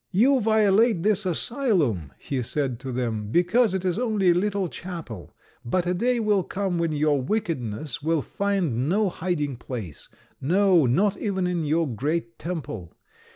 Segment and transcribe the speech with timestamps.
[0.09, 5.31] "You violate this asylum," he said to them, "because it is only a little chapel;
[5.63, 10.09] but a day will come when your wickedness will find no hiding place
[10.41, 12.95] no, not even in your great temple.